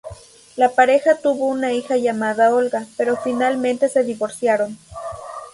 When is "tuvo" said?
1.21-1.45